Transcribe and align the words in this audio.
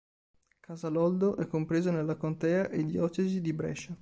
Casaloldo 0.63 1.35
è 1.37 1.45
compreso 1.45 1.91
nella 1.91 2.15
contea 2.15 2.71
e 2.71 2.83
diocesi 2.87 3.39
di 3.39 3.53
Brescia. 3.53 3.95